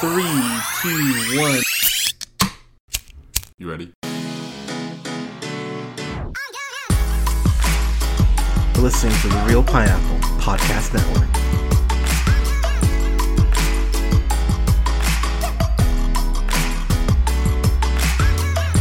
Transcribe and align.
Three, 0.00 0.24
two, 0.82 1.40
one. 1.40 1.62
You 3.58 3.70
ready? 3.70 3.92
You're 8.74 8.82
listening 8.82 9.14
to 9.20 9.28
the 9.28 9.44
Reel 9.46 9.62
Pineapple 9.62 10.18
Podcast 10.40 10.94
Network. 10.94 11.28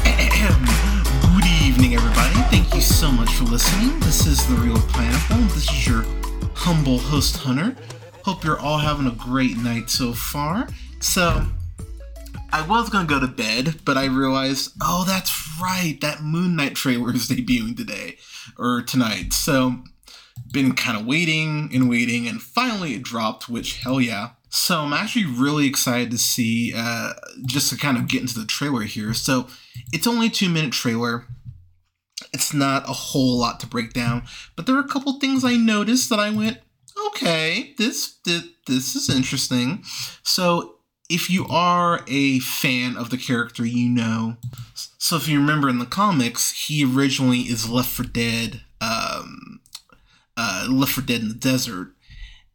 Good 1.36 1.46
evening, 1.62 1.96
everybody. 1.96 2.36
Thank 2.50 2.74
you 2.74 2.82
so 2.82 3.12
much 3.12 3.30
for 3.36 3.44
listening. 3.44 4.00
This 4.00 4.26
is 4.26 4.46
The 4.48 4.56
Reel 4.56 4.82
Pineapple. 4.90 5.38
This 5.54 5.72
is 5.72 5.88
your 5.88 6.06
humble 6.56 6.98
host, 6.98 7.38
Hunter. 7.38 7.76
Hope 8.26 8.44
you're 8.44 8.60
all 8.60 8.80
having 8.80 9.06
a 9.08 9.12
great 9.12 9.58
night 9.58 9.90
so 9.90 10.14
far. 10.14 10.68
So, 11.04 11.46
I 12.52 12.66
was 12.66 12.90
gonna 12.90 13.08
go 13.08 13.20
to 13.20 13.28
bed, 13.28 13.82
but 13.84 13.98
I 13.98 14.06
realized, 14.06 14.72
oh, 14.82 15.04
that's 15.06 15.60
right, 15.62 16.00
that 16.02 16.24
Moon 16.24 16.56
Knight 16.56 16.76
trailer 16.76 17.14
is 17.14 17.28
debuting 17.28 17.76
today 17.76 18.18
or 18.58 18.82
tonight. 18.82 19.34
So, 19.34 19.84
been 20.52 20.74
kind 20.74 20.98
of 20.98 21.06
waiting 21.06 21.70
and 21.74 21.90
waiting, 21.90 22.28
and 22.28 22.42
finally 22.42 22.94
it 22.94 23.04
dropped, 23.04 23.50
which 23.50 23.82
hell 23.82 24.00
yeah. 24.00 24.32
So 24.50 24.80
I'm 24.80 24.94
actually 24.94 25.26
really 25.26 25.68
excited 25.68 26.10
to 26.12 26.18
see, 26.18 26.74
uh, 26.76 27.14
just 27.46 27.70
to 27.72 27.78
kind 27.78 27.98
of 27.98 28.08
get 28.08 28.22
into 28.22 28.40
the 28.40 28.46
trailer 28.46 28.84
here. 28.84 29.14
So 29.14 29.48
it's 29.92 30.08
only 30.08 30.30
two 30.30 30.48
minute 30.48 30.72
trailer. 30.72 31.26
It's 32.32 32.54
not 32.54 32.88
a 32.88 32.94
whole 32.94 33.38
lot 33.38 33.60
to 33.60 33.68
break 33.68 33.94
down, 33.94 34.24
but 34.56 34.66
there 34.66 34.76
are 34.76 34.86
a 34.86 34.88
couple 34.88 35.20
things 35.20 35.44
I 35.44 35.56
noticed 35.56 36.10
that 36.10 36.20
I 36.20 36.30
went, 36.30 36.60
okay, 37.08 37.74
this 37.78 38.20
this, 38.26 38.44
this 38.68 38.96
is 38.96 39.10
interesting. 39.10 39.84
So 40.24 40.76
if 41.10 41.30
you 41.30 41.46
are 41.48 42.02
a 42.08 42.40
fan 42.40 42.98
of 42.98 43.10
the 43.10 43.18
character, 43.18 43.66
you 43.66 43.90
know. 43.90 44.38
So 44.98 45.16
if 45.18 45.28
you 45.28 45.40
remember 45.40 45.70
in 45.70 45.80
the 45.80 45.86
comics, 45.86 46.68
he 46.68 46.86
originally 46.86 47.42
is 47.42 47.70
Left 47.70 47.90
for 47.90 48.04
Dead, 48.04 48.62
um, 48.82 49.60
uh, 50.38 50.68
Left 50.70 50.94
for 50.94 51.02
Dead 51.02 51.22
in 51.22 51.28
the 51.28 51.34
desert, 51.34 51.94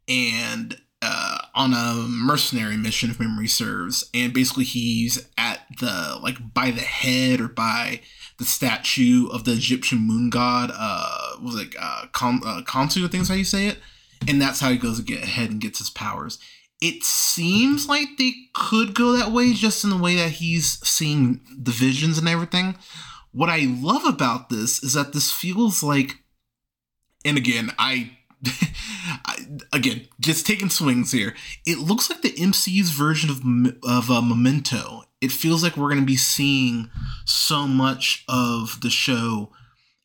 and 0.08 0.78
uh, 1.00 1.38
on 1.54 1.74
a 1.74 1.94
mercenary 2.08 2.76
mission, 2.76 3.10
if 3.10 3.20
memory 3.20 3.46
serves. 3.46 4.08
And 4.12 4.32
basically, 4.32 4.64
he's 4.64 5.28
at 5.36 5.60
the 5.78 6.18
like 6.22 6.54
by 6.54 6.70
the 6.70 6.80
head 6.80 7.40
or 7.40 7.48
by 7.48 8.00
the 8.38 8.44
statue 8.44 9.28
of 9.28 9.44
the 9.44 9.52
Egyptian 9.52 9.98
moon 9.98 10.30
god. 10.30 10.70
Uh, 10.74 11.36
was 11.42 11.60
it 11.60 11.74
uh, 11.78 12.06
Kon- 12.12 12.42
uh, 12.44 12.62
Khonsu? 12.62 13.04
I 13.04 13.08
think 13.08 13.22
is 13.22 13.28
how 13.28 13.34
you 13.34 13.44
say 13.44 13.66
it. 13.66 13.78
And 14.26 14.42
that's 14.42 14.60
how 14.60 14.70
he 14.70 14.78
goes 14.78 14.98
to 14.98 15.04
get 15.04 15.22
ahead 15.22 15.50
and 15.50 15.60
gets 15.60 15.78
his 15.78 15.90
powers. 15.90 16.38
It 16.80 17.04
seems 17.34 17.88
like 17.88 18.08
they 18.18 18.32
could 18.54 18.94
go 18.94 19.12
that 19.12 19.32
way, 19.32 19.52
just 19.52 19.84
in 19.84 19.90
the 19.90 19.96
way 19.96 20.16
that 20.16 20.32
he's 20.32 20.78
seeing 20.86 21.40
the 21.56 21.70
visions 21.70 22.18
and 22.18 22.28
everything. 22.28 22.76
What 23.32 23.48
I 23.48 23.66
love 23.68 24.04
about 24.04 24.48
this 24.48 24.82
is 24.82 24.94
that 24.94 25.12
this 25.12 25.30
feels 25.30 25.82
like, 25.82 26.18
and 27.24 27.36
again, 27.36 27.72
I 27.78 28.18
I, 29.24 29.46
again, 29.72 30.08
just 30.20 30.46
taking 30.46 30.70
swings 30.70 31.12
here. 31.12 31.34
It 31.66 31.78
looks 31.78 32.08
like 32.08 32.22
the 32.22 32.32
MCU's 32.32 32.90
version 32.90 33.30
of 33.30 33.42
of 33.82 34.10
uh, 34.10 34.22
Memento. 34.22 35.04
It 35.20 35.32
feels 35.32 35.62
like 35.62 35.76
we're 35.76 35.88
going 35.88 36.00
to 36.00 36.06
be 36.06 36.16
seeing 36.16 36.90
so 37.24 37.66
much 37.66 38.24
of 38.28 38.80
the 38.80 38.90
show 38.90 39.52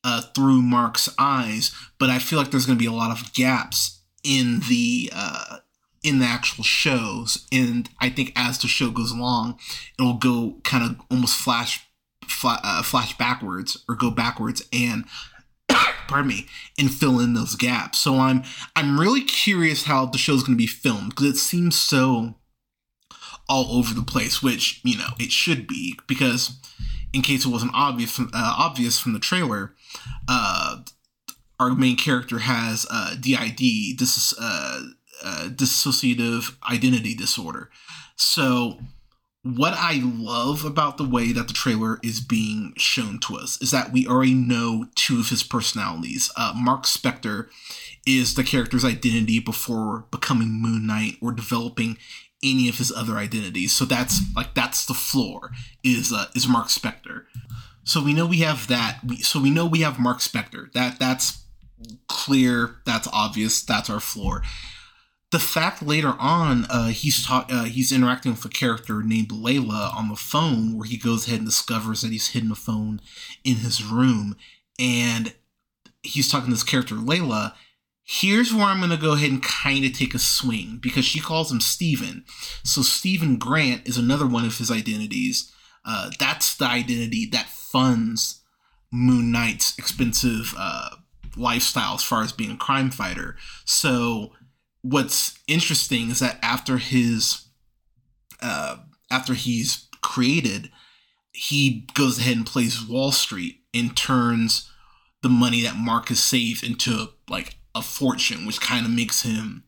uh, 0.03 0.21
through 0.35 0.61
Mark's 0.61 1.09
eyes, 1.19 1.71
but 1.99 2.09
I 2.09 2.19
feel 2.19 2.39
like 2.39 2.51
there's 2.51 2.65
going 2.65 2.77
to 2.77 2.83
be 2.83 2.89
a 2.89 2.91
lot 2.91 3.11
of 3.11 3.33
gaps 3.33 4.01
in 4.23 4.61
the 4.69 5.11
uh, 5.13 5.57
in 6.03 6.19
the 6.19 6.25
actual 6.25 6.63
shows. 6.63 7.47
And 7.51 7.89
I 7.99 8.09
think 8.09 8.33
as 8.35 8.59
the 8.59 8.67
show 8.67 8.91
goes 8.91 9.11
along, 9.11 9.59
it'll 9.97 10.15
go 10.15 10.57
kind 10.63 10.83
of 10.83 11.05
almost 11.09 11.37
flash 11.37 11.87
flash, 12.27 12.59
uh, 12.63 12.83
flash 12.83 13.17
backwards 13.17 13.83
or 13.87 13.95
go 13.95 14.11
backwards 14.11 14.63
and 14.71 15.05
pardon 16.07 16.27
me, 16.27 16.47
and 16.77 16.93
fill 16.93 17.19
in 17.19 17.33
those 17.33 17.55
gaps. 17.55 17.99
So 17.99 18.19
I'm 18.19 18.43
I'm 18.75 18.99
really 18.99 19.21
curious 19.21 19.85
how 19.85 20.05
the 20.05 20.17
show's 20.17 20.43
going 20.43 20.57
to 20.57 20.61
be 20.61 20.67
filmed 20.67 21.09
because 21.09 21.25
it 21.25 21.37
seems 21.37 21.79
so 21.79 22.35
all 23.49 23.77
over 23.77 23.93
the 23.93 24.03
place, 24.03 24.41
which 24.41 24.81
you 24.83 24.97
know 24.97 25.09
it 25.19 25.31
should 25.31 25.67
be 25.67 25.97
because 26.07 26.57
in 27.13 27.21
case 27.21 27.45
it 27.45 27.49
wasn't 27.49 27.73
obvious 27.75 28.11
from, 28.15 28.29
uh, 28.33 28.55
obvious 28.57 28.99
from 28.99 29.13
the 29.13 29.19
trailer, 29.19 29.73
uh, 30.27 30.77
our 31.59 31.75
main 31.75 31.95
character 31.95 32.39
has 32.39 32.87
uh, 32.89 33.15
DID. 33.19 33.99
This 33.99 34.17
is 34.17 34.33
uh, 35.23 35.49
dissociative 35.49 36.55
identity 36.69 37.15
disorder. 37.15 37.69
So 38.15 38.79
what 39.43 39.73
I 39.75 40.01
love 40.01 40.63
about 40.63 40.97
the 40.97 41.07
way 41.07 41.33
that 41.33 41.47
the 41.47 41.53
trailer 41.53 41.99
is 42.01 42.21
being 42.21 42.73
shown 42.77 43.19
to 43.27 43.35
us 43.35 43.61
is 43.61 43.71
that 43.71 43.91
we 43.91 44.07
already 44.07 44.33
know 44.33 44.85
two 44.95 45.19
of 45.19 45.29
his 45.29 45.43
personalities. 45.43 46.31
Uh, 46.37 46.53
Mark 46.55 46.83
Spector 46.83 47.49
is 48.07 48.35
the 48.35 48.43
character's 48.43 48.85
identity 48.85 49.39
before 49.39 50.05
becoming 50.11 50.61
Moon 50.61 50.87
Knight 50.87 51.17
or 51.21 51.33
developing 51.33 51.97
any 52.41 52.69
of 52.69 52.77
his 52.77 52.91
other 52.91 53.17
identities. 53.17 53.73
So 53.73 53.83
that's 53.83 54.21
like 54.33 54.53
that's 54.53 54.85
the 54.85 54.93
floor 54.93 55.51
is 55.83 56.13
uh, 56.13 56.27
is 56.33 56.47
Mark 56.47 56.67
Spector. 56.67 57.25
So 57.83 58.01
we 58.01 58.13
know 58.13 58.25
we 58.25 58.39
have 58.39 58.67
that. 58.67 58.99
We, 59.05 59.17
so 59.17 59.41
we 59.41 59.49
know 59.49 59.65
we 59.65 59.81
have 59.81 59.99
Mark 59.99 60.19
Spector. 60.19 60.71
That 60.71 60.99
that's 60.99 61.43
clear. 62.07 62.77
That's 62.85 63.09
obvious. 63.11 63.61
That's 63.61 63.89
our 63.89 63.99
floor 63.99 64.43
the 65.33 65.39
fact 65.39 65.81
later 65.81 66.13
on 66.19 66.65
uh, 66.65 66.89
he's 66.89 67.25
ta- 67.25 67.47
uh, 67.49 67.63
he's 67.63 67.91
interacting 67.91 68.31
with 68.31 68.45
a 68.45 68.49
character 68.49 69.01
named 69.01 69.29
Layla 69.29 69.91
on 69.95 70.07
the 70.07 70.15
phone, 70.15 70.77
where 70.77 70.87
he 70.87 70.95
goes 70.95 71.27
ahead 71.27 71.39
and 71.39 71.47
discovers 71.47 72.01
that 72.01 72.11
he's 72.11 72.29
hidden 72.29 72.51
a 72.51 72.55
phone 72.55 73.01
in 73.43 73.55
his 73.55 73.83
room, 73.83 74.37
and 74.77 75.33
he's 76.03 76.29
talking 76.29 76.49
to 76.49 76.53
this 76.53 76.63
character 76.63 76.93
Layla. 76.93 77.53
Here's 78.03 78.53
where 78.53 78.65
I'm 78.65 78.79
gonna 78.79 78.95
go 78.95 79.13
ahead 79.13 79.31
and 79.31 79.41
kind 79.41 79.83
of 79.83 79.93
take 79.93 80.13
a 80.13 80.19
swing 80.19 80.77
because 80.79 81.03
she 81.03 81.19
calls 81.19 81.51
him 81.51 81.61
Steven. 81.61 82.25
So 82.63 82.83
Steven 82.83 83.37
Grant 83.37 83.87
is 83.87 83.97
another 83.97 84.27
one 84.27 84.45
of 84.45 84.59
his 84.59 84.69
identities. 84.69 85.51
Uh, 85.83 86.11
that's 86.19 86.55
the 86.55 86.65
identity 86.65 87.27
that 87.31 87.47
funds 87.47 88.41
Moon 88.91 89.31
Knight's 89.31 89.75
expensive 89.79 90.53
uh, 90.55 90.89
lifestyle 91.35 91.95
as 91.95 92.03
far 92.03 92.21
as 92.21 92.31
being 92.31 92.51
a 92.51 92.57
crime 92.57 92.91
fighter. 92.91 93.35
So 93.65 94.33
what's 94.83 95.39
interesting 95.47 96.11
is 96.11 96.19
that 96.19 96.37
after 96.43 96.77
his 96.77 97.47
uh, 98.41 98.77
after 99.09 99.33
he's 99.33 99.87
created, 100.01 100.69
he 101.31 101.87
goes 101.95 102.19
ahead 102.19 102.37
and 102.37 102.45
plays 102.45 102.85
Wall 102.85 103.11
Street 103.11 103.61
and 103.73 103.97
turns 103.97 104.69
the 105.21 105.29
money 105.29 105.61
that 105.61 105.77
Mark 105.77 106.09
has 106.09 106.21
saved 106.21 106.63
into 106.63 107.09
like 107.29 107.55
a 107.73 107.81
fortune, 107.81 108.45
which 108.45 108.61
kind 108.61 108.85
of 108.85 108.91
makes 108.91 109.23
him, 109.23 109.63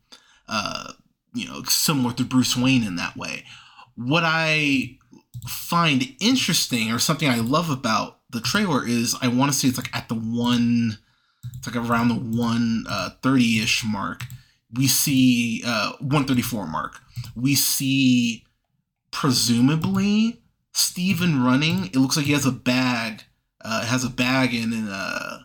uh, 0.48 0.92
you 1.34 1.48
know, 1.48 1.64
similar 1.64 2.14
to 2.14 2.26
Bruce 2.26 2.56
Wayne 2.58 2.84
in 2.84 2.98
that 2.98 3.16
way. 3.16 3.46
What 3.96 4.24
I 4.26 4.98
find 5.48 6.14
interesting 6.20 6.92
or 6.92 7.00
something 7.00 7.30
I 7.30 7.40
love 7.40 7.70
about 7.70 8.20
the 8.30 8.42
trailer 8.42 8.86
is 8.86 9.16
I 9.22 9.30
want 9.30 9.52
to 9.52 9.58
say 9.58 9.70
it's 9.70 9.78
like 9.78 9.96
at 9.96 10.10
the 10.10 10.16
one, 10.16 10.98
it's 11.58 11.68
like 11.68 11.78
around 11.78 12.10
the 12.10 12.16
one 12.16 12.84
uh, 12.90 13.12
thirty 13.24 13.62
ish 13.62 13.84
mark 13.86 14.24
we 14.76 14.88
see 14.88 15.64
uh, 15.66 15.94
134 16.00 16.68
mark. 16.68 17.00
We 17.36 17.56
see 17.56 18.46
presumably 19.12 20.42
Steven 20.74 21.44
running. 21.44 21.88
It 21.88 21.96
looks 21.96 22.18
like 22.18 22.26
he 22.26 22.34
has 22.34 22.46
a 22.46 22.52
bag. 22.52 23.24
Uh, 23.64 23.86
has 23.86 24.04
a 24.04 24.10
bag 24.10 24.54
in 24.54 24.74
in, 24.74 24.88
uh, 24.88 25.40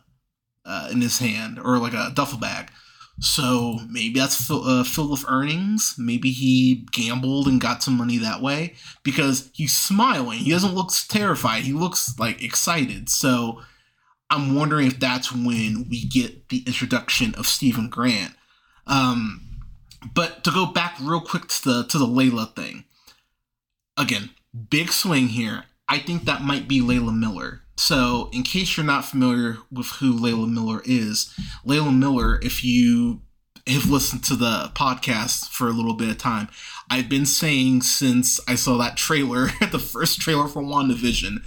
uh, 0.66 0.88
in 0.92 1.00
his 1.00 1.18
hand 1.18 1.58
or 1.58 1.78
like 1.78 1.94
a 1.94 2.12
duffel 2.14 2.38
bag. 2.38 2.70
So 3.20 3.78
maybe 3.88 4.18
that's 4.18 4.46
fill, 4.46 4.64
uh, 4.64 4.84
filled 4.84 5.10
with 5.10 5.24
earnings. 5.28 5.94
Maybe 5.98 6.30
he 6.30 6.86
gambled 6.90 7.46
and 7.46 7.60
got 7.60 7.82
some 7.82 7.96
money 7.96 8.16
that 8.18 8.40
way 8.40 8.74
because 9.02 9.50
he's 9.52 9.76
smiling. 9.76 10.38
He 10.38 10.50
doesn't 10.50 10.74
look 10.74 10.90
terrified. 11.08 11.64
He 11.64 11.72
looks 11.72 12.18
like 12.18 12.42
excited. 12.42 13.10
So 13.10 13.60
I'm 14.30 14.54
wondering 14.54 14.86
if 14.86 14.98
that's 14.98 15.32
when 15.32 15.86
we 15.90 16.06
get 16.06 16.48
the 16.48 16.62
introduction 16.66 17.34
of 17.34 17.46
Steven 17.46 17.88
Grant 17.90 18.34
um, 18.90 19.40
but 20.14 20.44
to 20.44 20.50
go 20.50 20.66
back 20.66 20.96
real 21.00 21.20
quick 21.20 21.48
to 21.48 21.64
the 21.64 21.84
to 21.84 21.98
the 21.98 22.06
Layla 22.06 22.54
thing, 22.54 22.84
again, 23.96 24.30
big 24.68 24.92
swing 24.92 25.28
here. 25.28 25.64
I 25.88 25.98
think 25.98 26.24
that 26.24 26.42
might 26.42 26.68
be 26.68 26.80
Layla 26.80 27.16
Miller. 27.16 27.62
So, 27.76 28.28
in 28.32 28.42
case 28.42 28.76
you're 28.76 28.84
not 28.84 29.06
familiar 29.06 29.58
with 29.70 29.86
who 29.86 30.12
Layla 30.12 30.52
Miller 30.52 30.82
is, 30.84 31.34
Layla 31.66 31.96
Miller, 31.96 32.38
if 32.42 32.62
you 32.62 33.22
have 33.66 33.88
listened 33.88 34.22
to 34.24 34.36
the 34.36 34.70
podcast 34.74 35.48
for 35.48 35.68
a 35.68 35.72
little 35.72 35.94
bit 35.94 36.10
of 36.10 36.18
time, 36.18 36.48
I've 36.90 37.08
been 37.08 37.26
saying 37.26 37.82
since 37.82 38.38
I 38.46 38.54
saw 38.56 38.76
that 38.78 38.96
trailer, 38.96 39.46
the 39.72 39.78
first 39.78 40.20
trailer 40.20 40.46
for 40.46 40.62
WandaVision, 40.62 41.38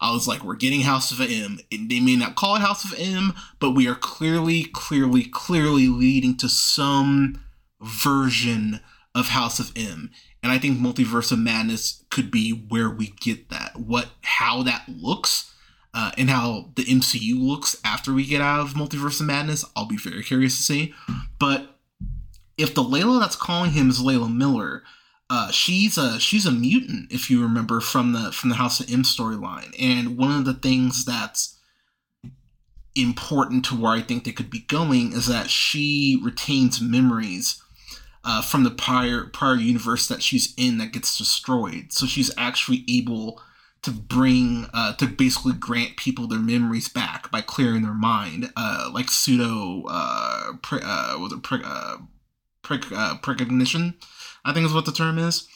I 0.00 0.12
was 0.12 0.26
like, 0.28 0.44
we're 0.44 0.56
getting 0.56 0.82
House 0.82 1.10
of 1.10 1.20
M. 1.20 1.58
They 1.70 2.00
may 2.00 2.16
not 2.16 2.36
call 2.36 2.56
it 2.56 2.60
House 2.60 2.84
of 2.84 2.98
M, 2.98 3.34
but 3.58 3.72
we 3.72 3.88
are 3.88 3.94
clearly, 3.94 4.64
clearly, 4.64 5.24
clearly 5.24 5.88
leading 5.88 6.36
to 6.38 6.48
some 6.48 7.40
version 7.80 8.80
of 9.14 9.28
House 9.28 9.58
of 9.58 9.72
M. 9.76 10.10
And 10.42 10.52
I 10.52 10.58
think 10.58 10.78
Multiverse 10.78 11.32
of 11.32 11.38
Madness 11.38 12.04
could 12.10 12.30
be 12.30 12.50
where 12.50 12.90
we 12.90 13.08
get 13.20 13.48
that. 13.50 13.76
What 13.76 14.08
how 14.22 14.62
that 14.62 14.84
looks 14.88 15.52
uh, 15.96 16.12
and 16.18 16.28
how 16.28 16.70
the 16.76 16.84
MCU 16.84 17.40
looks 17.40 17.80
after 17.82 18.12
we 18.12 18.26
get 18.26 18.42
out 18.42 18.60
of 18.60 18.74
Multiverse 18.74 19.18
of 19.20 19.26
Madness, 19.26 19.64
I'll 19.74 19.86
be 19.88 19.96
very 19.96 20.22
curious 20.22 20.56
to 20.58 20.62
see. 20.62 20.94
But 21.38 21.78
if 22.58 22.74
the 22.74 22.82
Layla 22.82 23.18
that's 23.18 23.34
calling 23.34 23.70
him 23.72 23.88
is 23.88 24.00
Layla 24.00 24.32
Miller, 24.32 24.82
uh, 25.28 25.50
she's 25.50 25.98
a 25.98 26.20
she's 26.20 26.46
a 26.46 26.52
mutant, 26.52 27.12
if 27.12 27.30
you 27.30 27.42
remember 27.42 27.80
from 27.80 28.12
the 28.12 28.32
from 28.32 28.50
the 28.50 28.56
House 28.56 28.80
of 28.80 28.90
M 28.90 29.02
storyline. 29.02 29.74
And 29.78 30.16
one 30.16 30.30
of 30.30 30.44
the 30.44 30.54
things 30.54 31.04
that's 31.04 31.58
important 32.94 33.64
to 33.66 33.74
where 33.76 33.92
I 33.92 34.00
think 34.00 34.24
they 34.24 34.32
could 34.32 34.50
be 34.50 34.60
going 34.60 35.12
is 35.12 35.26
that 35.26 35.50
she 35.50 36.18
retains 36.22 36.80
memories 36.80 37.62
uh, 38.24 38.42
from 38.42 38.64
the 38.64 38.70
prior 38.70 39.24
prior 39.24 39.56
universe 39.56 40.08
that 40.08 40.22
she's 40.22 40.54
in 40.56 40.78
that 40.78 40.92
gets 40.92 41.18
destroyed. 41.18 41.92
So 41.92 42.06
she's 42.06 42.30
actually 42.38 42.84
able 42.88 43.40
to 43.82 43.92
bring 43.92 44.66
uh, 44.74 44.94
to 44.94 45.06
basically 45.06 45.52
grant 45.52 45.96
people 45.96 46.26
their 46.26 46.40
memories 46.40 46.88
back 46.88 47.30
by 47.30 47.40
clearing 47.40 47.82
their 47.82 47.94
mind, 47.94 48.50
uh, 48.56 48.90
like 48.92 49.10
pseudo 49.10 49.84
uh, 49.88 50.54
pre, 50.60 50.80
uh, 50.82 51.16
was 51.18 51.32
it 51.32 51.42
pre, 51.44 51.60
uh, 51.64 51.98
pre, 52.62 52.78
precognition, 52.78 53.94
I 54.46 54.52
think 54.52 54.66
is 54.66 54.72
what 54.72 54.86
the 54.86 54.92
term 54.92 55.18
is. 55.18 55.46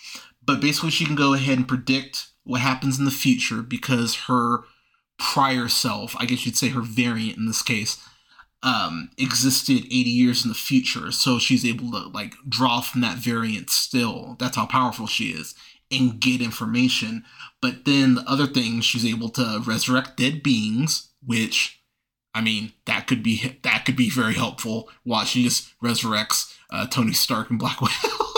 But 0.44 0.60
basically, 0.60 0.90
she 0.90 1.06
can 1.06 1.14
go 1.14 1.34
ahead 1.34 1.56
and 1.56 1.68
predict 1.68 2.28
what 2.44 2.60
happens 2.60 2.98
in 2.98 3.04
the 3.04 3.10
future 3.10 3.62
because 3.62 4.26
her 4.26 4.64
prior 5.18 5.68
self, 5.68 6.16
I 6.18 6.26
guess 6.26 6.44
you'd 6.44 6.56
say 6.56 6.68
her 6.68 6.80
variant 6.80 7.38
in 7.38 7.46
this 7.46 7.62
case, 7.62 8.02
um, 8.62 9.10
existed 9.16 9.84
80 9.84 9.94
years 9.94 10.44
in 10.44 10.48
the 10.48 10.54
future. 10.54 11.12
So 11.12 11.38
she's 11.38 11.64
able 11.64 11.90
to 11.92 12.08
like 12.08 12.34
draw 12.48 12.80
from 12.80 13.00
that 13.02 13.18
variant 13.18 13.70
still. 13.70 14.36
That's 14.38 14.56
how 14.56 14.66
powerful 14.66 15.06
she 15.06 15.30
is 15.30 15.54
and 15.90 16.20
get 16.20 16.40
information. 16.40 17.24
But 17.60 17.84
then 17.84 18.14
the 18.14 18.24
other 18.28 18.46
thing, 18.46 18.80
she's 18.80 19.04
able 19.04 19.28
to 19.30 19.62
resurrect 19.64 20.16
dead 20.16 20.42
beings, 20.42 21.08
which 21.24 21.82
I 22.34 22.40
mean, 22.40 22.72
that 22.86 23.06
could 23.06 23.22
be 23.22 23.58
that 23.62 23.84
could 23.84 23.96
be 23.96 24.10
very 24.10 24.34
helpful. 24.34 24.88
Watch, 25.04 25.28
she 25.28 25.42
just 25.42 25.68
resurrects 25.80 26.54
uh, 26.70 26.86
Tony 26.86 27.12
Stark 27.12 27.50
and 27.50 27.58
Black 27.58 27.80
Widow. 27.80 28.24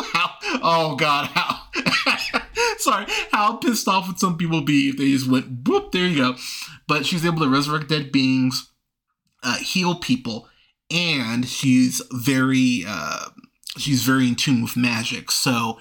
oh 0.63 0.97
God, 0.97 1.29
how 1.35 1.63
sorry, 2.79 3.07
how 3.31 3.57
pissed 3.57 3.89
off 3.89 4.07
would 4.07 4.19
some 4.19 4.37
people 4.37 4.63
be 4.63 4.89
if 4.89 4.97
they 4.97 5.11
just 5.11 5.31
went 5.31 5.65
boop? 5.65 5.93
There 5.93 6.07
you 6.07 6.17
go. 6.17 6.37
But 6.89 7.07
she's 7.07 7.25
able 7.25 7.41
to 7.41 7.49
resurrect 7.49 7.89
dead 7.89 8.13
beings, 8.13 8.71
uh, 9.43 9.59
heal 9.59 9.95
people, 9.95 10.49
and 10.91 11.47
she's 11.47 12.03
very 12.13 12.85
uh, 12.87 13.27
she's 13.79 14.03
very 14.03 14.29
in 14.29 14.37
tune 14.37 14.63
with 14.63 14.77
magic. 14.77 15.31
So 15.31 15.79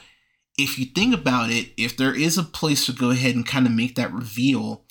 if 0.58 0.78
you 0.78 0.86
think 0.86 1.14
about 1.14 1.50
it, 1.50 1.72
if 1.78 1.98
there 1.98 2.16
is 2.16 2.38
a 2.38 2.44
place 2.44 2.86
to 2.86 2.94
go 2.94 3.12
ahead 3.12 3.36
and 3.36 3.46
kind 3.46 3.66
of 3.66 3.72
make 3.72 3.96
that 3.96 4.14
reveal 4.14 4.86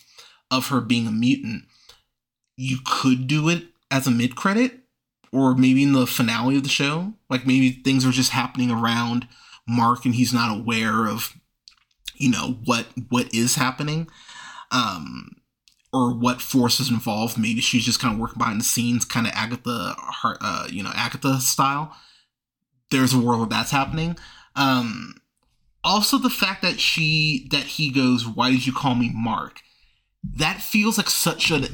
of 0.51 0.69
her 0.69 0.81
being 0.81 1.07
a 1.07 1.13
mutant, 1.13 1.65
you 2.57 2.79
could 2.85 3.27
do 3.27 3.49
it 3.49 3.65
as 3.91 4.07
a 4.07 4.11
mid 4.11 4.37
credit 4.37 4.81
or 5.33 5.55
maybe 5.55 5.83
in 5.83 5.93
the 5.93 6.07
finale 6.07 6.57
of 6.57 6.63
the 6.63 6.69
show. 6.69 7.15
Like 7.29 7.47
maybe 7.47 7.71
things 7.71 8.05
are 8.05 8.11
just 8.11 8.33
happening 8.33 8.71
around 8.71 9.29
Mark 9.71 10.05
and 10.05 10.15
he's 10.15 10.33
not 10.33 10.57
aware 10.59 11.07
of 11.07 11.35
you 12.15 12.31
know 12.31 12.59
what 12.65 12.87
what 13.09 13.33
is 13.35 13.55
happening 13.55 14.09
um 14.71 15.37
or 15.93 16.15
what 16.15 16.41
forces 16.41 16.89
involved. 16.89 17.37
Maybe 17.37 17.61
she's 17.61 17.85
just 17.85 18.01
kind 18.01 18.15
of 18.15 18.21
working 18.21 18.39
behind 18.39 18.61
the 18.61 18.65
scenes 18.65 19.05
kind 19.05 19.27
of 19.27 19.33
agatha 19.35 19.97
uh, 20.25 20.67
you 20.71 20.83
know 20.83 20.93
agatha 20.95 21.41
style. 21.41 21.97
There's 22.91 23.13
a 23.13 23.19
world 23.19 23.41
where 23.41 23.49
that's 23.49 23.71
happening. 23.71 24.17
Um 24.57 25.15
also 25.83 26.19
the 26.19 26.31
fact 26.31 26.63
that 26.63 26.79
she 26.79 27.49
that 27.51 27.65
he 27.65 27.91
goes 27.91 28.27
why 28.27 28.51
did 28.51 28.67
you 28.67 28.73
call 28.73 28.95
me 28.95 29.11
mark? 29.15 29.61
That 30.23 30.61
feels 30.61 30.99
like 30.99 31.09
such 31.09 31.51
a 31.51 31.69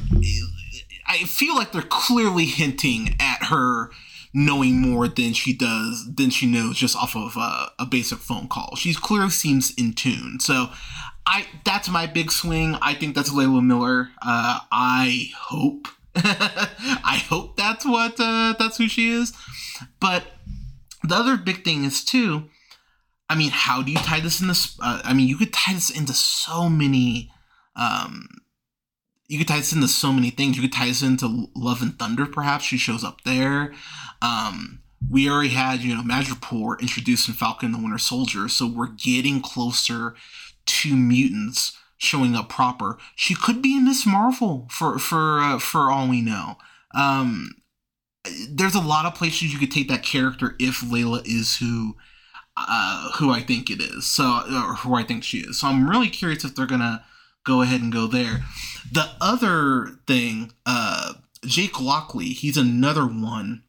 i 1.09 1.19
feel 1.19 1.55
like 1.55 1.73
they're 1.73 1.83
clearly 1.83 2.47
hinting 2.47 3.17
at 3.21 3.45
her 3.45 3.91
knowing 4.39 4.79
more 4.83 5.09
than 5.09 5.33
she 5.33 5.57
does 5.57 6.07
than 6.15 6.29
she 6.29 6.45
knows 6.45 6.77
just 6.77 6.95
off 6.95 7.17
of 7.17 7.33
uh, 7.39 7.69
a 7.79 7.87
basic 7.87 8.19
phone 8.19 8.47
call. 8.49 8.77
She 8.77 8.93
clearly 8.93 9.31
seems 9.31 9.73
in 9.79 9.95
tune. 9.95 10.41
So 10.41 10.69
I 11.25 11.47
that's 11.65 11.89
my 11.89 12.07
big 12.07 12.31
swing. 12.31 12.77
I 12.83 12.93
think 12.93 13.15
that's 13.15 13.33
Layla 13.33 13.65
Miller. 13.65 14.11
Uh, 14.21 14.61
I 14.71 15.31
hope 15.35 15.89
I 16.17 17.25
hope 17.29 17.57
that's 17.57 17.87
what 17.87 18.21
uh, 18.21 18.55
that's 18.59 18.77
who 18.77 18.89
she 18.89 19.09
is. 19.09 19.33
But 20.01 20.25
the 21.03 21.15
other 21.15 21.39
big 21.39 21.65
thing 21.65 21.85
is 21.85 22.05
too. 22.05 22.51
I 23.31 23.37
mean, 23.37 23.51
how 23.51 23.83
do 23.83 23.91
you 23.91 23.99
tie 23.99 24.21
this 24.21 24.43
in 24.43 24.49
this? 24.49 24.79
Uh, 24.81 25.01
I 25.03 25.15
mean, 25.15 25.29
you 25.29 25.39
could 25.39 25.55
tie 25.55 25.73
this 25.73 25.89
into 25.89 26.13
so 26.13 26.69
many 26.69 27.33
um, 27.75 28.29
you 29.29 29.39
could 29.39 29.49
tie 29.49 29.59
this 29.59 29.73
into 29.73 29.89
so 29.89 30.13
many 30.13 30.31
things. 30.31 30.57
You 30.57 30.63
could 30.63 30.73
tie 30.73 30.87
this 30.87 31.03
into 31.03 31.49
Love 31.55 31.83
and 31.83 31.99
Thunder, 31.99 32.27
perhaps. 32.27 32.65
She 32.65 32.79
shows 32.79 33.05
up 33.05 33.23
there. 33.25 33.73
Um, 34.23 34.81
we 35.11 35.29
already 35.29 35.51
had, 35.51 35.81
you 35.81 35.95
know, 35.95 36.03
Madripoor 36.03 36.81
introduced 36.81 37.29
in 37.29 37.35
Falcon 37.35 37.67
and 37.67 37.75
the 37.75 37.83
Winter 37.83 37.99
Soldier, 37.99 38.49
so 38.49 38.67
we're 38.67 38.87
getting 38.87 39.41
closer 39.41 40.15
to 40.67 40.97
mutants 40.97 41.77
showing 41.99 42.35
up 42.35 42.49
proper. 42.49 42.99
She 43.15 43.35
could 43.35 43.63
be 43.63 43.77
in 43.77 43.85
Miss 43.85 44.07
Marvel 44.07 44.67
for 44.71 44.99
for 44.99 45.41
uh, 45.41 45.59
for 45.59 45.91
all 45.91 46.09
we 46.09 46.21
know. 46.21 46.57
Um, 46.95 47.57
there's 48.49 48.75
a 48.75 48.81
lot 48.81 49.07
of 49.07 49.15
places 49.15 49.53
you 49.53 49.59
could 49.59 49.71
take 49.71 49.89
that 49.89 50.03
character 50.03 50.57
if 50.59 50.81
Layla 50.81 51.23
is 51.27 51.57
who 51.57 51.97
uh, 52.57 53.11
who 53.13 53.31
I 53.31 53.41
think 53.41 53.71
it 53.71 53.81
is. 53.81 54.07
So 54.07 54.25
or 54.25 54.75
who 54.77 54.95
I 54.95 55.03
think 55.03 55.25
she 55.25 55.39
is. 55.39 55.61
So 55.61 55.69
I'm 55.69 55.89
really 55.89 56.09
curious 56.09 56.45
if 56.45 56.55
they're 56.55 56.67
gonna 56.67 57.05
go 57.47 57.63
ahead 57.63 57.81
and 57.81 57.93
go 57.93 58.07
there. 58.07 58.45
The 58.93 59.09
other 59.21 59.99
thing, 60.07 60.53
uh, 60.67 61.15
Jake 61.45 61.81
Lockley, 61.81 62.27
he's 62.27 62.57
another 62.57 63.07
one 63.07 63.63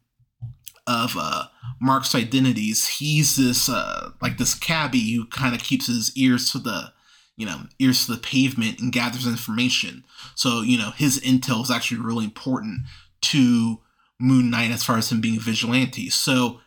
of 0.86 1.16
uh, 1.18 1.44
Mark's 1.80 2.14
identities. 2.14 2.86
He's 2.86 3.36
this 3.36 3.68
uh, 3.68 4.10
like 4.20 4.36
this 4.36 4.54
cabbie 4.54 5.14
who 5.14 5.26
kind 5.26 5.54
of 5.54 5.62
keeps 5.62 5.86
his 5.86 6.14
ears 6.16 6.50
to 6.52 6.58
the 6.58 6.92
you 7.36 7.46
know 7.46 7.62
ears 7.78 8.06
to 8.06 8.12
the 8.12 8.20
pavement 8.20 8.80
and 8.80 8.92
gathers 8.92 9.26
information. 9.26 10.04
So 10.34 10.62
you 10.62 10.76
know 10.76 10.90
his 10.90 11.20
intel 11.20 11.62
is 11.62 11.70
actually 11.70 12.00
really 12.00 12.24
important 12.24 12.80
to 13.20 13.78
Moon 14.18 14.50
Knight 14.50 14.70
as 14.70 14.84
far 14.84 14.98
as 14.98 15.10
him 15.12 15.20
being 15.20 15.38
vigilante. 15.38 16.10
So 16.10 16.60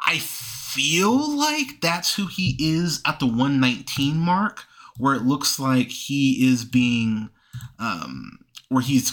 I 0.00 0.18
feel 0.18 1.36
like 1.36 1.80
that's 1.82 2.14
who 2.14 2.26
he 2.26 2.56
is 2.58 3.02
at 3.04 3.18
the 3.18 3.26
119 3.26 4.16
mark 4.16 4.64
where 4.98 5.14
it 5.14 5.22
looks 5.22 5.58
like 5.58 5.88
he 5.88 6.46
is 6.46 6.64
being 6.64 7.30
um, 7.78 8.40
where 8.68 8.82
he's 8.82 9.10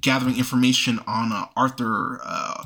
gathering 0.00 0.36
information 0.36 1.00
on 1.06 1.32
uh, 1.32 1.46
Arthur 1.56 2.20
uh, 2.24 2.64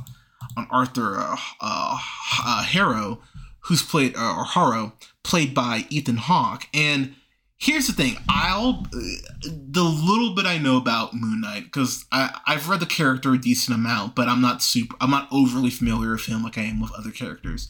on 0.56 0.66
Arthur 0.70 1.18
uh, 1.18 1.36
uh, 1.60 1.98
uh 2.44 2.62
Harrow, 2.62 3.20
who's 3.60 3.82
played 3.82 4.14
uh, 4.16 4.36
or 4.36 4.44
Harrow, 4.44 4.92
played 5.22 5.54
by 5.54 5.86
Ethan 5.88 6.16
Hawke. 6.16 6.66
And 6.74 7.14
here's 7.56 7.86
the 7.86 7.92
thing: 7.92 8.16
I'll 8.28 8.86
the 8.90 9.82
little 9.82 10.34
bit 10.34 10.44
I 10.44 10.58
know 10.58 10.76
about 10.76 11.14
Moon 11.14 11.40
Knight 11.40 11.64
because 11.64 12.04
I've 12.12 12.68
read 12.68 12.80
the 12.80 12.86
character 12.86 13.32
a 13.32 13.38
decent 13.38 13.76
amount, 13.76 14.14
but 14.14 14.28
I'm 14.28 14.42
not 14.42 14.62
super. 14.62 14.96
I'm 15.00 15.10
not 15.10 15.28
overly 15.32 15.70
familiar 15.70 16.12
with 16.12 16.26
him 16.26 16.42
like 16.42 16.58
I 16.58 16.62
am 16.62 16.80
with 16.80 16.92
other 16.92 17.10
characters. 17.10 17.68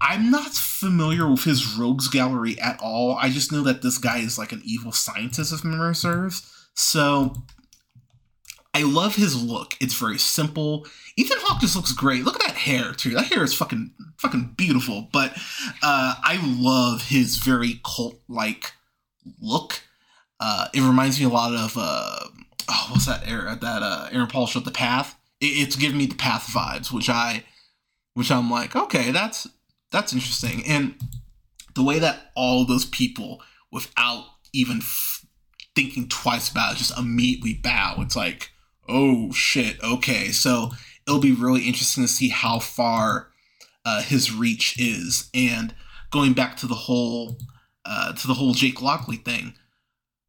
I'm 0.00 0.30
not 0.30 0.52
familiar 0.54 1.30
with 1.30 1.44
his 1.44 1.76
rogues 1.76 2.08
gallery 2.08 2.58
at 2.60 2.80
all. 2.80 3.16
I 3.16 3.28
just 3.30 3.52
know 3.52 3.62
that 3.62 3.82
this 3.82 3.98
guy 3.98 4.18
is 4.18 4.38
like 4.38 4.52
an 4.52 4.62
evil 4.64 4.92
scientist, 4.92 5.52
if 5.52 5.64
memory 5.64 5.94
serves. 5.94 6.50
So 6.74 7.34
I 8.72 8.82
love 8.82 9.16
his 9.16 9.40
look. 9.40 9.76
It's 9.80 9.94
very 9.94 10.18
simple. 10.18 10.86
Ethan 11.16 11.38
Hawke 11.40 11.60
just 11.60 11.76
looks 11.76 11.92
great. 11.92 12.24
Look 12.24 12.36
at 12.36 12.46
that 12.46 12.56
hair 12.56 12.92
too. 12.92 13.10
That 13.10 13.26
hair 13.26 13.42
is 13.42 13.54
fucking 13.54 13.92
fucking 14.18 14.54
beautiful. 14.56 15.08
But 15.12 15.32
uh, 15.82 16.14
I 16.22 16.40
love 16.42 17.08
his 17.08 17.36
very 17.36 17.80
cult 17.84 18.20
like 18.28 18.72
look. 19.40 19.82
Uh, 20.38 20.68
it 20.72 20.80
reminds 20.80 21.18
me 21.18 21.26
a 21.26 21.30
lot 21.30 21.52
of 21.52 21.76
uh, 21.76 22.20
oh, 22.68 22.86
what's 22.90 23.06
that? 23.06 23.28
Era 23.28 23.58
that 23.60 23.82
uh, 23.82 24.08
Aaron 24.12 24.28
Paul 24.28 24.46
showed 24.46 24.64
the 24.64 24.70
Path. 24.70 25.16
It, 25.40 25.46
it's 25.46 25.76
giving 25.76 25.98
me 25.98 26.06
the 26.06 26.14
Path 26.14 26.48
vibes, 26.52 26.92
which 26.92 27.10
I, 27.10 27.44
which 28.14 28.30
I'm 28.30 28.50
like, 28.50 28.76
okay, 28.76 29.10
that's 29.10 29.46
that's 29.90 30.12
interesting. 30.12 30.64
And 30.66 30.94
the 31.74 31.82
way 31.82 31.98
that 31.98 32.30
all 32.34 32.64
those 32.64 32.84
people, 32.84 33.42
without 33.72 34.24
even 34.52 34.78
f- 34.78 35.24
thinking 35.74 36.08
twice 36.08 36.50
about 36.50 36.74
it, 36.74 36.78
just 36.78 36.98
immediately 36.98 37.54
bow. 37.54 37.96
It's 37.98 38.16
like, 38.16 38.50
oh 38.88 39.32
shit, 39.32 39.82
okay. 39.82 40.28
So 40.28 40.70
it'll 41.06 41.20
be 41.20 41.32
really 41.32 41.62
interesting 41.62 42.04
to 42.04 42.08
see 42.08 42.28
how 42.28 42.58
far 42.58 43.28
uh, 43.84 44.02
his 44.02 44.32
reach 44.32 44.78
is. 44.78 45.30
And 45.34 45.74
going 46.10 46.32
back 46.32 46.56
to 46.58 46.66
the 46.66 46.74
whole 46.74 47.38
uh, 47.84 48.12
to 48.12 48.26
the 48.26 48.34
whole 48.34 48.52
Jake 48.52 48.82
Lockley 48.82 49.16
thing, 49.16 49.54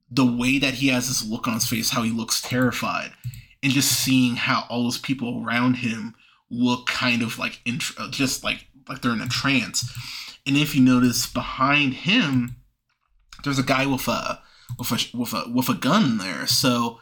the 0.09 0.25
way 0.25 0.57
that 0.57 0.75
he 0.75 0.87
has 0.87 1.07
this 1.07 1.27
look 1.27 1.47
on 1.47 1.55
his 1.55 1.67
face, 1.67 1.89
how 1.89 2.01
he 2.01 2.11
looks 2.11 2.41
terrified, 2.41 3.11
and 3.61 3.71
just 3.71 3.91
seeing 3.91 4.35
how 4.35 4.65
all 4.69 4.83
those 4.83 4.97
people 4.97 5.43
around 5.45 5.75
him 5.75 6.15
look 6.49 6.87
kind 6.87 7.21
of 7.21 7.37
like 7.37 7.61
int- 7.65 7.93
uh, 7.97 8.09
just 8.09 8.43
like 8.43 8.67
like 8.87 9.01
they're 9.01 9.13
in 9.13 9.21
a 9.21 9.27
trance. 9.27 9.89
And 10.45 10.57
if 10.57 10.75
you 10.75 10.81
notice 10.81 11.27
behind 11.27 11.93
him, 11.93 12.55
there's 13.43 13.59
a 13.59 13.63
guy 13.63 13.85
with 13.85 14.07
a 14.07 14.41
with 14.77 14.91
a 14.91 15.17
with 15.17 15.33
a 15.33 15.43
with 15.53 15.69
a 15.69 15.73
gun 15.73 16.17
there. 16.17 16.47
So 16.47 16.99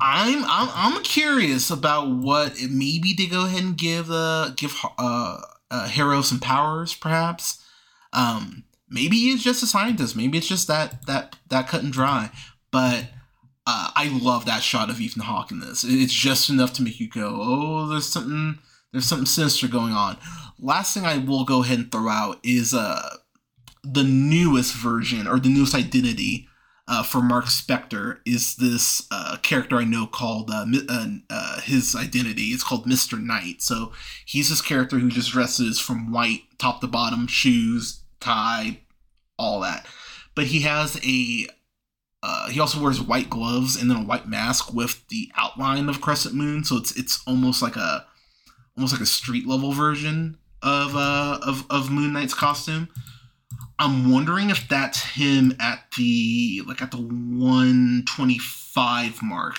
I'm 0.00 0.44
I'm 0.44 0.68
I'm 0.72 1.02
curious 1.02 1.70
about 1.70 2.08
what 2.08 2.54
maybe 2.70 3.14
they 3.16 3.26
go 3.26 3.46
ahead 3.46 3.64
and 3.64 3.76
give 3.76 4.10
uh 4.10 4.50
give 4.56 4.76
uh, 4.98 5.40
uh 5.70 5.88
Harrow 5.88 6.22
some 6.22 6.40
powers, 6.40 6.94
perhaps. 6.94 7.62
Um, 8.12 8.64
maybe 8.88 9.16
he's 9.16 9.42
just 9.42 9.62
a 9.62 9.66
scientist. 9.66 10.16
Maybe 10.16 10.38
it's 10.38 10.48
just 10.48 10.68
that 10.68 11.06
that 11.06 11.36
that 11.48 11.68
cut 11.68 11.82
and 11.82 11.92
dry. 11.92 12.30
But 12.70 13.08
uh, 13.66 13.90
I 13.94 14.08
love 14.22 14.46
that 14.46 14.62
shot 14.62 14.88
of 14.88 15.00
Ethan 15.00 15.22
Hawke 15.22 15.50
in 15.50 15.60
this. 15.60 15.84
It's 15.86 16.12
just 16.12 16.48
enough 16.48 16.72
to 16.74 16.82
make 16.82 17.00
you 17.00 17.08
go, 17.08 17.38
"Oh, 17.40 17.86
there's 17.86 18.06
something 18.06 18.58
there's 18.92 19.06
something 19.06 19.26
sinister 19.26 19.68
going 19.68 19.92
on." 19.92 20.16
Last 20.60 20.94
thing 20.94 21.06
I 21.06 21.18
will 21.18 21.44
go 21.44 21.62
ahead 21.62 21.78
and 21.78 21.92
throw 21.92 22.08
out 22.08 22.38
is 22.42 22.74
uh 22.74 23.16
the 23.84 24.04
newest 24.04 24.74
version 24.74 25.26
or 25.26 25.38
the 25.38 25.48
newest 25.48 25.74
identity 25.74 26.48
uh, 26.88 27.02
for 27.02 27.20
Mark 27.20 27.44
Spector 27.46 28.18
is 28.24 28.56
this 28.56 29.06
uh, 29.10 29.36
character 29.42 29.76
I 29.76 29.84
know 29.84 30.06
called 30.06 30.50
uh, 30.50 30.64
uh, 30.88 31.06
uh, 31.28 31.60
his 31.60 31.94
identity. 31.94 32.46
It's 32.46 32.64
called 32.64 32.86
Mister 32.86 33.16
Knight. 33.16 33.62
So 33.62 33.92
he's 34.24 34.48
this 34.48 34.62
character 34.62 34.98
who 34.98 35.10
just 35.10 35.30
dresses 35.30 35.78
from 35.78 36.10
white 36.10 36.42
top 36.58 36.80
to 36.80 36.86
bottom, 36.86 37.26
shoes, 37.26 38.02
tie, 38.20 38.80
all 39.38 39.60
that. 39.60 39.86
But 40.34 40.46
he 40.46 40.60
has 40.60 40.98
a 41.04 41.46
uh, 42.22 42.48
he 42.48 42.58
also 42.58 42.82
wears 42.82 43.00
white 43.00 43.30
gloves 43.30 43.80
and 43.80 43.90
then 43.90 43.98
a 43.98 44.04
white 44.04 44.26
mask 44.26 44.72
with 44.72 45.06
the 45.08 45.30
outline 45.36 45.88
of 45.88 46.00
Crescent 46.00 46.34
Moon. 46.34 46.64
So 46.64 46.78
it's 46.78 46.96
it's 46.96 47.22
almost 47.26 47.62
like 47.62 47.76
a 47.76 48.06
almost 48.76 48.94
like 48.94 49.02
a 49.02 49.06
street 49.06 49.46
level 49.46 49.72
version 49.72 50.38
of 50.62 50.96
uh 50.96 51.38
of 51.42 51.66
of 51.70 51.90
Moon 51.90 52.12
Knight's 52.12 52.34
costume. 52.34 52.88
I'm 53.78 54.10
wondering 54.10 54.50
if 54.50 54.68
that's 54.68 55.02
him 55.02 55.54
at 55.60 55.84
the 55.96 56.62
like 56.66 56.82
at 56.82 56.90
the 56.90 56.98
125 56.98 59.22
mark. 59.22 59.56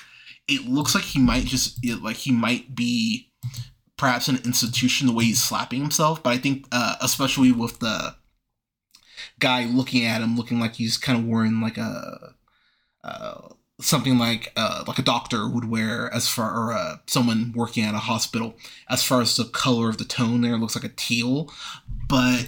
It 0.47 0.65
looks 0.65 0.93
like 0.93 1.05
he 1.05 1.19
might 1.19 1.45
just 1.45 1.83
like 2.01 2.17
he 2.17 2.31
might 2.31 2.75
be 2.75 3.31
perhaps 3.97 4.27
an 4.27 4.37
institution 4.45 5.07
the 5.07 5.13
way 5.13 5.23
he's 5.25 5.41
slapping 5.41 5.81
himself, 5.81 6.21
but 6.23 6.31
I 6.31 6.37
think 6.37 6.67
uh, 6.71 6.95
especially 7.01 7.51
with 7.51 7.79
the 7.79 8.15
guy 9.39 9.65
looking 9.65 10.05
at 10.05 10.21
him 10.21 10.35
looking 10.35 10.59
like 10.59 10.75
he's 10.75 10.97
kind 10.97 11.19
of 11.19 11.25
wearing 11.25 11.61
like 11.61 11.77
a 11.77 12.33
uh, 13.03 13.49
something 13.79 14.17
like 14.17 14.51
uh, 14.55 14.83
like 14.87 14.99
a 14.99 15.03
doctor 15.03 15.47
would 15.47 15.69
wear 15.69 16.13
as 16.13 16.27
far 16.27 16.51
or 16.55 16.73
uh, 16.73 16.97
someone 17.07 17.53
working 17.55 17.83
at 17.83 17.95
a 17.95 17.99
hospital 17.99 18.55
as 18.89 19.03
far 19.03 19.21
as 19.21 19.35
the 19.35 19.45
color 19.45 19.89
of 19.89 19.97
the 19.97 20.05
tone 20.05 20.41
there 20.41 20.57
looks 20.57 20.75
like 20.75 20.83
a 20.83 20.95
teal 20.95 21.51
but 22.07 22.47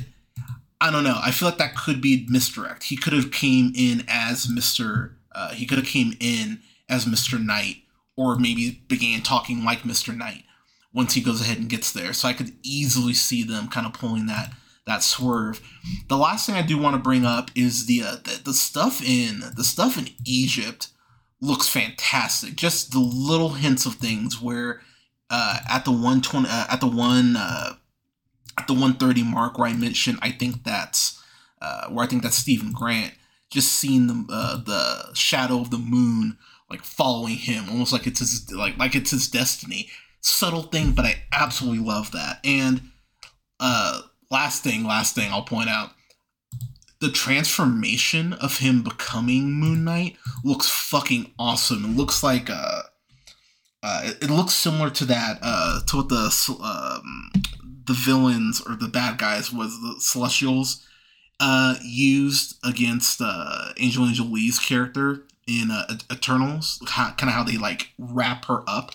I 0.81 0.89
don't 0.89 1.03
know. 1.03 1.19
I 1.21 1.29
feel 1.29 1.47
like 1.47 1.59
that 1.59 1.75
could 1.75 2.01
be 2.01 2.25
misdirect. 2.27 2.85
He 2.85 2.97
could 2.97 3.13
have 3.13 3.31
came 3.31 3.71
in 3.75 4.03
as 4.07 4.49
Mister. 4.49 5.15
Uh, 5.31 5.53
he 5.53 5.67
could 5.67 5.77
have 5.77 5.87
came 5.87 6.17
in 6.19 6.61
as 6.89 7.05
Mister 7.05 7.37
Knight, 7.37 7.83
or 8.17 8.35
maybe 8.35 8.83
began 8.87 9.21
talking 9.21 9.63
like 9.63 9.85
Mister 9.85 10.11
Knight 10.11 10.43
once 10.91 11.13
he 11.13 11.21
goes 11.21 11.39
ahead 11.39 11.59
and 11.59 11.69
gets 11.69 11.91
there. 11.91 12.13
So 12.13 12.27
I 12.27 12.33
could 12.33 12.53
easily 12.63 13.13
see 13.13 13.43
them 13.43 13.67
kind 13.67 13.85
of 13.85 13.93
pulling 13.93 14.25
that 14.25 14.53
that 14.87 15.03
swerve. 15.03 15.61
The 16.09 16.17
last 16.17 16.47
thing 16.47 16.55
I 16.55 16.63
do 16.63 16.79
want 16.79 16.95
to 16.95 17.01
bring 17.01 17.25
up 17.25 17.51
is 17.53 17.85
the 17.85 18.01
uh, 18.01 18.15
the, 18.15 18.41
the 18.45 18.53
stuff 18.53 19.03
in 19.03 19.43
the 19.55 19.63
stuff 19.63 19.99
in 19.99 20.09
Egypt 20.25 20.87
looks 21.41 21.67
fantastic. 21.67 22.55
Just 22.55 22.91
the 22.91 22.99
little 22.99 23.49
hints 23.49 23.85
of 23.85 23.95
things 23.95 24.41
where 24.41 24.81
uh, 25.29 25.59
at 25.69 25.85
the 25.85 25.91
one 25.91 26.21
twenty 26.21 26.47
uh, 26.49 26.67
at 26.69 26.81
the 26.81 26.87
one 26.87 27.35
uh, 27.35 27.73
at 28.57 28.67
the 28.67 28.73
130 28.73 29.23
mark 29.23 29.57
where 29.57 29.69
I 29.69 29.73
mentioned 29.73 30.19
I 30.21 30.31
think 30.31 30.63
that's 30.63 31.21
uh, 31.61 31.87
where 31.89 32.05
I 32.05 32.07
think 32.07 32.23
that's 32.23 32.35
Steven 32.35 32.71
Grant 32.71 33.13
just 33.49 33.71
seeing 33.73 34.07
the 34.07 34.25
uh, 34.31 34.57
the 34.57 35.13
shadow 35.13 35.59
of 35.59 35.71
the 35.71 35.77
moon 35.77 36.37
like 36.69 36.83
following 36.83 37.35
him 37.35 37.65
almost 37.69 37.93
like 37.93 38.07
it's 38.07 38.19
his 38.19 38.51
like 38.51 38.77
like 38.77 38.95
it's 38.95 39.11
his 39.11 39.27
destiny 39.27 39.89
subtle 40.21 40.63
thing 40.63 40.91
but 40.91 41.05
I 41.05 41.23
absolutely 41.31 41.83
love 41.83 42.11
that 42.11 42.39
and 42.43 42.81
uh 43.59 44.01
last 44.29 44.63
thing 44.63 44.83
last 44.83 45.15
thing 45.15 45.31
I'll 45.31 45.43
point 45.43 45.69
out 45.69 45.91
the 47.01 47.11
transformation 47.11 48.33
of 48.33 48.59
him 48.59 48.83
becoming 48.83 49.51
Moon 49.51 49.83
Knight 49.83 50.17
looks 50.43 50.69
fucking 50.69 51.31
awesome 51.37 51.83
it 51.83 51.97
looks 51.97 52.23
like 52.23 52.49
uh 52.49 52.83
uh, 53.83 54.01
it, 54.03 54.25
it, 54.25 54.29
looks 54.29 54.53
similar 54.53 54.89
to 54.91 55.05
that, 55.05 55.39
uh, 55.41 55.81
to 55.87 55.97
what 55.97 56.09
the 56.09 56.55
um, 56.63 57.31
the 57.85 57.93
villains 57.93 58.61
or 58.61 58.75
the 58.75 58.87
bad 58.87 59.17
guys 59.17 59.51
was 59.51 59.79
the 59.81 59.95
Celestials 59.99 60.85
uh, 61.39 61.75
used 61.83 62.57
against 62.63 63.19
uh, 63.23 63.73
Angel 63.77 64.05
Angel 64.05 64.27
Jolie's 64.27 64.59
character 64.59 65.23
in 65.47 65.71
uh, 65.71 65.97
Eternals, 66.11 66.81
kind 66.85 67.15
of 67.23 67.29
how 67.29 67.43
they 67.43 67.57
like 67.57 67.89
wrap 67.97 68.45
her 68.45 68.63
up. 68.67 68.91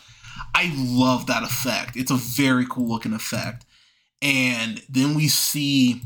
I 0.55 0.73
love 0.77 1.27
that 1.27 1.43
effect. 1.43 1.97
It's 1.97 2.11
a 2.11 2.17
very 2.17 2.67
cool 2.69 2.89
looking 2.89 3.13
effect. 3.13 3.65
And 4.23 4.83
then 4.89 5.15
we 5.15 5.29
see 5.29 6.03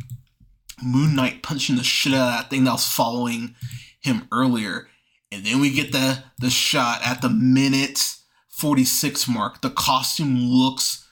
Moon 0.82 1.14
Knight 1.14 1.42
punching 1.42 1.76
the 1.76 1.84
shit 1.84 2.14
out 2.14 2.28
of 2.28 2.32
that 2.32 2.50
thing 2.50 2.64
that 2.64 2.72
was 2.72 2.87
following 2.87 3.54
him 4.00 4.26
earlier. 4.32 4.88
And 5.32 5.44
then 5.44 5.60
we 5.60 5.70
get 5.70 5.92
the 5.92 6.25
the 6.38 6.50
shot 6.50 7.00
at 7.04 7.22
the 7.22 7.28
minute 7.28 8.16
46 8.49 9.28
mark. 9.28 9.62
The 9.62 9.70
costume 9.70 10.37
looks 10.37 11.08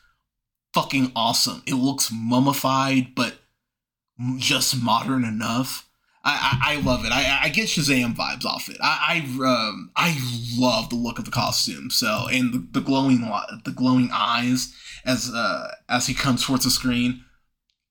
fucking 0.75 1.13
awesome. 1.15 1.63
It 1.67 1.75
looks 1.75 2.11
mummified, 2.13 3.15
but 3.15 3.39
just 4.37 4.83
modern 4.83 5.25
enough. 5.25 5.89
I, 6.25 6.59
I, 6.63 6.73
I 6.73 6.81
love 6.81 7.05
it. 7.05 7.13
I, 7.13 7.45
I 7.45 7.49
get 7.49 7.69
Shazam 7.69 8.15
vibes 8.15 8.45
off 8.45 8.69
it. 8.69 8.77
I 8.83 9.25
I, 9.41 9.45
um, 9.47 9.91
I 9.97 10.19
love 10.59 10.91
the 10.91 10.97
look 10.97 11.19
of 11.19 11.25
the 11.25 11.31
costume. 11.31 11.91
So 11.91 12.27
and 12.31 12.53
the, 12.53 12.81
the 12.81 12.85
glowing 12.85 13.21
the 13.65 13.71
glowing 13.71 14.11
eyes 14.13 14.75
as 15.05 15.33
uh, 15.33 15.73
as 15.89 16.07
he 16.07 16.15
comes 16.15 16.45
towards 16.45 16.65
the 16.65 16.71
screen. 16.71 17.25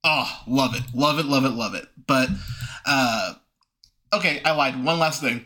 Oh, 0.04 0.44
love 0.48 0.75
it, 0.75 0.84
love 0.94 1.20
it, 1.20 1.25
love 1.25 1.46
it, 1.46 1.50
love 1.50 1.75
it. 1.75 1.88
But 2.06 2.30
uh, 2.86 3.34
okay, 4.13 4.42
I 4.46 4.51
lied. 4.51 4.84
One 4.84 5.00
last 5.00 5.22
thing: 5.22 5.46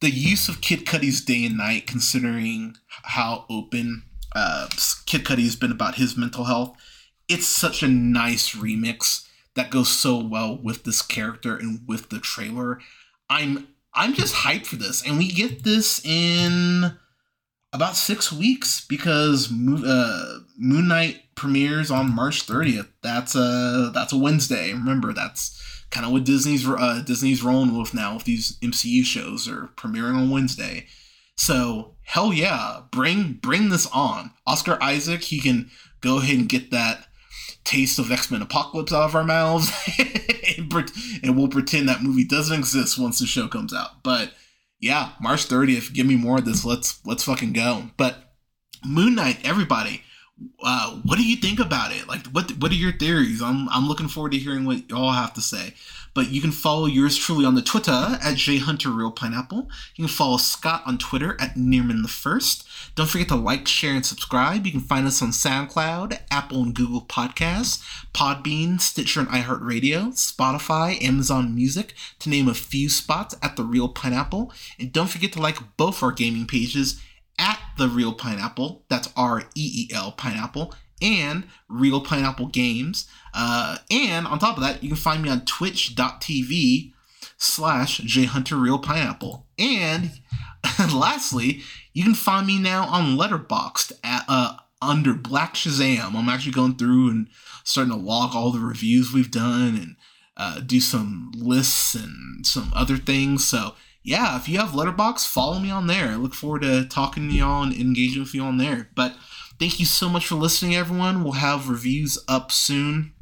the 0.00 0.10
use 0.10 0.48
of 0.48 0.60
Kid 0.60 0.86
Cudi's 0.86 1.24
day 1.24 1.44
and 1.44 1.56
night, 1.56 1.86
considering 1.86 2.76
how 2.88 3.46
open 3.48 4.04
uh, 4.34 4.68
Kid 5.06 5.24
Cudi 5.24 5.44
has 5.44 5.56
been 5.56 5.72
about 5.72 5.96
his 5.96 6.16
mental 6.16 6.44
health. 6.44 6.76
It's 7.28 7.46
such 7.46 7.82
a 7.82 7.88
nice 7.88 8.54
remix 8.54 9.26
that 9.54 9.70
goes 9.70 9.88
so 9.88 10.18
well 10.18 10.56
with 10.56 10.84
this 10.84 11.02
character 11.02 11.56
and 11.56 11.80
with 11.86 12.10
the 12.10 12.18
trailer. 12.18 12.80
I'm 13.28 13.68
I'm 13.94 14.14
just 14.14 14.34
hyped 14.34 14.66
for 14.66 14.76
this, 14.76 15.04
and 15.06 15.18
we 15.18 15.28
get 15.28 15.64
this 15.64 16.04
in 16.04 16.96
about 17.72 17.96
six 17.96 18.32
weeks 18.32 18.84
because 18.84 19.52
uh, 19.52 20.40
Moon 20.60 20.88
Knight 20.88 21.22
premieres 21.34 21.90
on 21.90 22.14
March 22.14 22.46
30th. 22.46 22.88
That's 23.02 23.34
a 23.34 23.90
that's 23.94 24.12
a 24.12 24.18
Wednesday. 24.18 24.72
Remember, 24.72 25.14
that's 25.14 25.58
kind 25.90 26.04
of 26.04 26.12
what 26.12 26.24
Disney's 26.24 26.68
uh, 26.68 27.02
Disney's 27.04 27.42
rolling 27.42 27.76
with 27.76 27.94
now 27.94 28.14
with 28.14 28.24
these 28.24 28.58
MCU 28.58 29.02
shows 29.04 29.48
are 29.48 29.70
premiering 29.76 30.16
on 30.16 30.30
Wednesday. 30.30 30.86
So 31.34 31.96
hell 32.02 32.32
yeah, 32.32 32.82
bring 32.92 33.34
bring 33.34 33.70
this 33.70 33.86
on. 33.86 34.32
Oscar 34.46 34.76
Isaac, 34.82 35.22
he 35.22 35.40
can 35.40 35.70
go 36.02 36.18
ahead 36.18 36.38
and 36.38 36.48
get 36.48 36.70
that 36.70 37.06
taste 37.64 37.98
of 37.98 38.12
X 38.12 38.30
Men 38.30 38.42
Apocalypse 38.42 38.92
out 38.92 39.04
of 39.04 39.14
our 39.14 39.24
mouths, 39.24 39.72
and, 40.58 40.92
and 41.22 41.36
we'll 41.38 41.48
pretend 41.48 41.88
that 41.88 42.02
movie 42.02 42.24
doesn't 42.24 42.58
exist 42.58 42.98
once 42.98 43.18
the 43.18 43.26
show 43.26 43.48
comes 43.48 43.72
out. 43.72 44.02
But 44.02 44.32
yeah, 44.78 45.12
March 45.22 45.46
30th, 45.46 45.94
give 45.94 46.06
me 46.06 46.16
more 46.16 46.38
of 46.38 46.44
this. 46.44 46.66
Let's 46.66 47.00
let's 47.06 47.24
fucking 47.24 47.54
go. 47.54 47.84
But 47.96 48.34
Moon 48.84 49.14
Knight, 49.14 49.38
everybody, 49.42 50.02
uh, 50.62 50.96
what 51.04 51.16
do 51.16 51.24
you 51.24 51.36
think 51.36 51.60
about 51.60 51.92
it? 51.92 52.08
Like, 52.08 52.26
what 52.28 52.50
what 52.58 52.70
are 52.70 52.76
your 52.76 52.92
theories? 52.92 53.42
I'm 53.42 53.68
I'm 53.68 53.88
looking 53.88 54.08
forward 54.08 54.32
to 54.32 54.38
hearing 54.38 54.64
what 54.64 54.88
y'all 54.88 55.12
have 55.12 55.34
to 55.34 55.40
say. 55.40 55.74
But 56.12 56.30
you 56.30 56.40
can 56.40 56.50
follow 56.50 56.86
yours 56.86 57.16
truly 57.16 57.44
on 57.44 57.54
the 57.54 57.62
Twitter 57.62 57.92
at 57.92 58.34
jhunterreelpineapple. 58.34 59.68
You 59.94 60.04
can 60.06 60.08
follow 60.08 60.38
Scott 60.38 60.82
on 60.84 60.98
Twitter 60.98 61.36
at 61.40 61.54
Nearman 61.54 62.02
the 62.02 62.08
First. 62.08 62.66
Don't 62.96 63.08
forget 63.08 63.28
to 63.28 63.36
like, 63.36 63.68
share, 63.68 63.94
and 63.94 64.04
subscribe. 64.04 64.66
You 64.66 64.72
can 64.72 64.80
find 64.80 65.06
us 65.06 65.22
on 65.22 65.30
SoundCloud, 65.30 66.18
Apple 66.30 66.64
and 66.64 66.74
Google 66.74 67.02
Podcasts, 67.02 67.80
Podbean, 68.12 68.80
Stitcher 68.80 69.20
and 69.20 69.28
iHeartRadio, 69.28 70.08
Spotify, 70.08 71.00
Amazon 71.00 71.54
Music, 71.54 71.94
to 72.18 72.28
name 72.28 72.48
a 72.48 72.54
few 72.54 72.88
spots 72.88 73.36
at 73.40 73.54
The 73.54 73.62
Reel 73.62 73.88
Pineapple. 73.88 74.52
And 74.80 74.92
don't 74.92 75.10
forget 75.10 75.32
to 75.34 75.40
like 75.40 75.76
both 75.76 76.02
our 76.02 76.10
gaming 76.10 76.46
pages 76.46 77.00
The 77.76 77.88
Reel 77.88 78.12
Pineapple, 78.12 78.84
that's 78.88 79.12
R 79.16 79.42
E 79.54 79.88
E 79.88 79.94
L 79.94 80.12
Pineapple, 80.12 80.74
and 81.00 81.46
Reel 81.68 82.00
Pineapple 82.00 82.46
Games. 82.46 83.08
Uh, 83.32 83.78
and 83.90 84.26
on 84.26 84.38
top 84.38 84.56
of 84.56 84.62
that, 84.62 84.82
you 84.82 84.88
can 84.88 84.96
find 84.96 85.22
me 85.22 85.30
on 85.30 85.44
twitch.tv 85.44 86.92
slash 87.36 88.00
jhunterreelpineapple. 88.00 89.44
And 89.58 90.10
lastly, 90.92 91.62
you 91.92 92.04
can 92.04 92.14
find 92.14 92.46
me 92.46 92.58
now 92.58 92.86
on 92.86 93.16
Letterboxd 93.16 93.92
at 94.04 94.24
uh, 94.28 94.56
under 94.82 95.14
Black 95.14 95.54
Shazam. 95.54 96.14
I'm 96.14 96.28
actually 96.28 96.52
going 96.52 96.76
through 96.76 97.10
and 97.10 97.28
starting 97.64 97.92
to 97.92 97.98
log 97.98 98.34
all 98.34 98.50
the 98.50 98.60
reviews 98.60 99.12
we've 99.12 99.30
done 99.30 99.76
and 99.76 99.96
uh, 100.36 100.60
do 100.60 100.80
some 100.80 101.32
lists 101.36 101.94
and 101.94 102.46
some 102.46 102.72
other 102.74 102.96
things. 102.96 103.46
So 103.46 103.74
yeah, 104.10 104.36
if 104.36 104.48
you 104.48 104.58
have 104.58 104.70
Letterboxd, 104.70 105.24
follow 105.28 105.60
me 105.60 105.70
on 105.70 105.86
there. 105.86 106.08
I 106.08 106.16
look 106.16 106.34
forward 106.34 106.62
to 106.62 106.84
talking 106.84 107.28
to 107.28 107.34
y'all 107.34 107.62
and 107.62 107.72
engaging 107.72 108.20
with 108.20 108.34
you 108.34 108.42
on 108.42 108.58
there. 108.58 108.90
But 108.96 109.14
thank 109.60 109.78
you 109.78 109.86
so 109.86 110.08
much 110.08 110.26
for 110.26 110.34
listening, 110.34 110.74
everyone. 110.74 111.22
We'll 111.22 111.34
have 111.34 111.68
reviews 111.68 112.18
up 112.26 112.50
soon 112.50 113.12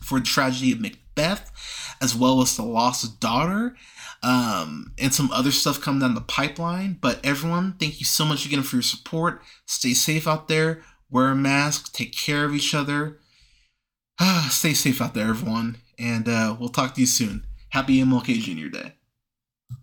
for 0.00 0.20
the 0.20 0.24
tragedy 0.24 0.70
of 0.70 0.80
Macbeth, 0.80 1.50
as 2.00 2.14
well 2.14 2.40
as 2.40 2.56
the 2.56 2.62
lost 2.62 3.18
daughter, 3.18 3.74
um, 4.22 4.92
and 4.96 5.12
some 5.12 5.28
other 5.32 5.50
stuff 5.50 5.80
coming 5.80 6.02
down 6.02 6.14
the 6.14 6.20
pipeline. 6.20 6.98
But 7.00 7.18
everyone, 7.24 7.72
thank 7.72 7.98
you 7.98 8.06
so 8.06 8.24
much 8.24 8.46
again 8.46 8.62
for 8.62 8.76
your 8.76 8.82
support. 8.84 9.42
Stay 9.66 9.92
safe 9.92 10.28
out 10.28 10.46
there. 10.46 10.82
Wear 11.10 11.30
a 11.30 11.34
mask. 11.34 11.92
Take 11.92 12.16
care 12.16 12.44
of 12.44 12.54
each 12.54 12.76
other. 12.76 13.18
Stay 14.50 14.72
safe 14.72 15.02
out 15.02 15.14
there, 15.14 15.30
everyone. 15.30 15.78
And 15.98 16.28
uh, 16.28 16.56
we'll 16.60 16.68
talk 16.68 16.94
to 16.94 17.00
you 17.00 17.08
soon. 17.08 17.44
Happy 17.70 18.00
MLK 18.00 18.40
Junior 18.40 18.68
Day. 18.68 18.92